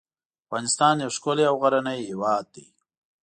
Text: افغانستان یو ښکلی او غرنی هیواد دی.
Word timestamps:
افغانستان 0.45 0.95
یو 1.03 1.11
ښکلی 1.17 1.45
او 1.49 1.55
غرنی 1.61 1.99
هیواد 2.09 2.45
دی. 2.53 2.65